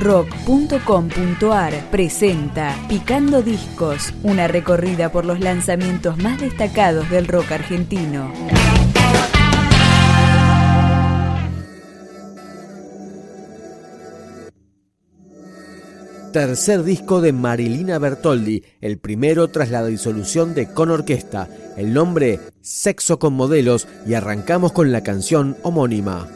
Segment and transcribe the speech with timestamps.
[0.00, 8.32] rock.com.ar presenta Picando Discos, una recorrida por los lanzamientos más destacados del rock argentino.
[16.32, 21.48] Tercer disco de Marilina Bertoldi, el primero tras la disolución de Con Orquesta.
[21.76, 26.28] El nombre Sexo con Modelos y arrancamos con la canción homónima.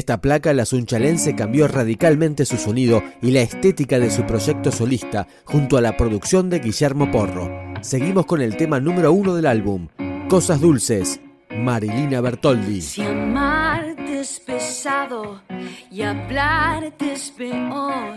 [0.00, 5.28] Esta placa, la Sunchalense cambió radicalmente su sonido y la estética de su proyecto solista
[5.44, 7.50] junto a la producción de Guillermo Porro.
[7.82, 9.88] Seguimos con el tema número uno del álbum,
[10.28, 12.80] Cosas Dulces, Marilina Bertoldi.
[12.80, 15.42] Si amarte es pesado
[15.90, 18.16] y hablarte es peor,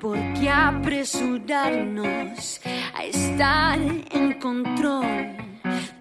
[0.00, 2.60] ¿por qué apresurarnos
[2.92, 5.53] a estar en control?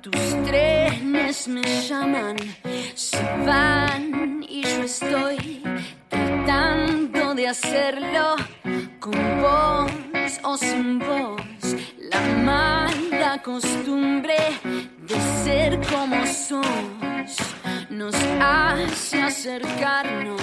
[0.03, 2.35] Tus trenes me llaman,
[2.93, 5.63] se van y yo estoy
[6.09, 8.35] tratando de hacerlo
[8.99, 9.89] con vos
[10.43, 11.41] o sin vos.
[12.11, 14.35] La mala costumbre
[15.07, 15.15] de
[15.45, 17.37] ser como sos
[17.89, 20.41] nos hace acercarnos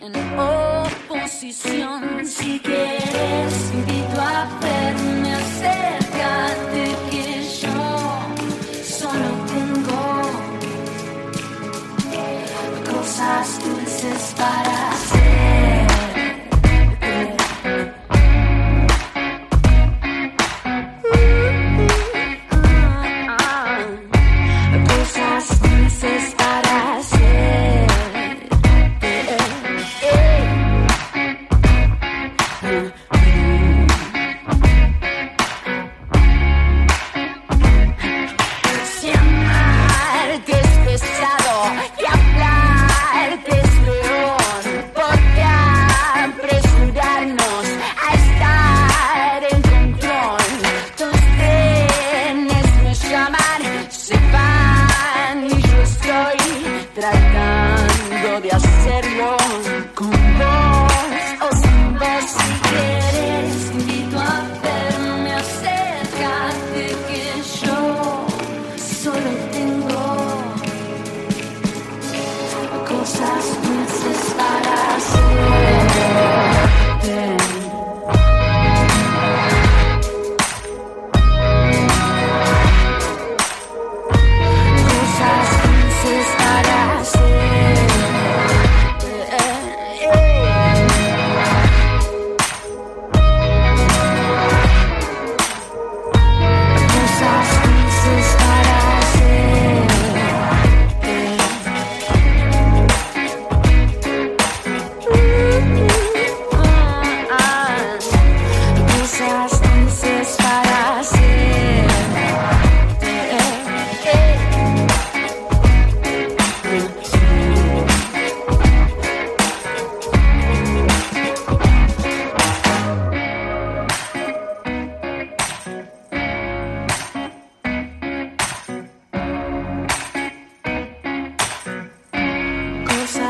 [0.00, 2.24] en oposición.
[2.24, 7.13] Si quieres, invito a verme, acércate
[13.24, 15.86] cosas dulces para hacer.
[24.88, 27.44] Cosas dulces para hacer.
[57.10, 59.36] Tratando de hacerlo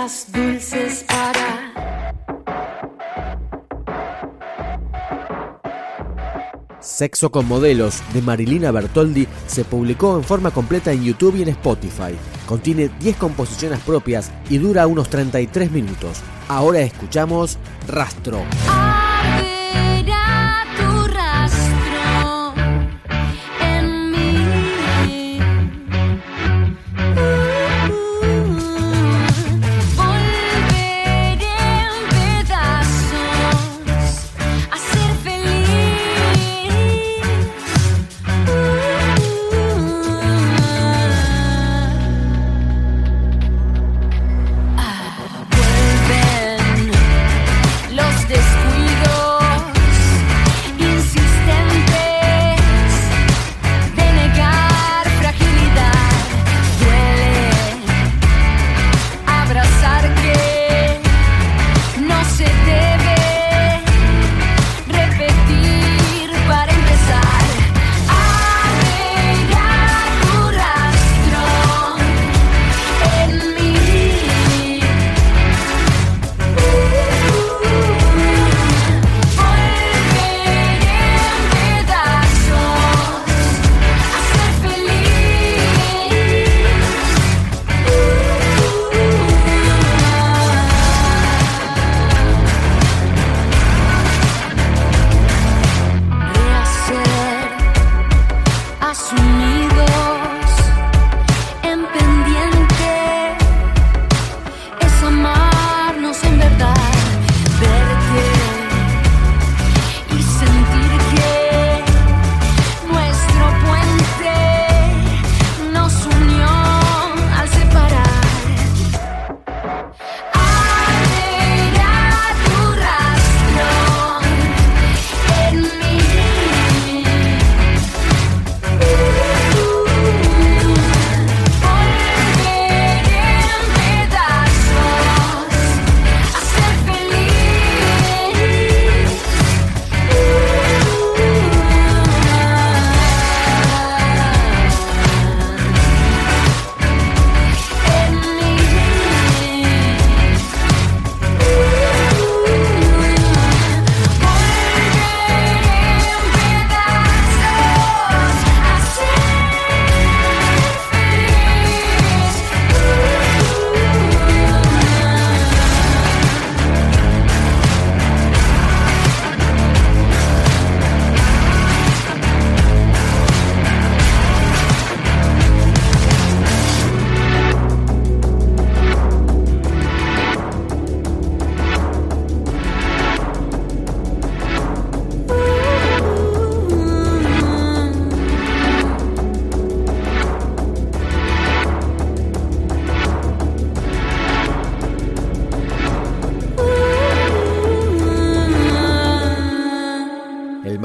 [0.04, 1.72] cosas dulces para
[6.80, 11.48] Sexo con modelos de Marilina Bertoldi se publicó en forma completa en YouTube y en
[11.48, 12.14] Spotify.
[12.46, 16.20] Contiene 10 composiciones propias y dura unos 33 minutos.
[16.48, 17.56] Ahora escuchamos
[17.88, 18.42] Rastro.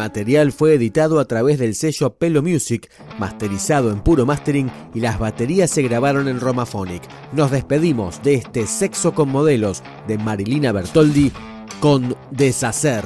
[0.10, 2.90] Material fue editado a través del sello Pelo Music,
[3.20, 7.04] masterizado en puro mastering y las baterías se grabaron en Romaphonic.
[7.32, 11.32] Nos despedimos de este Sexo con Modelos de Marilina Bertoldi
[11.80, 13.06] con Deshacer.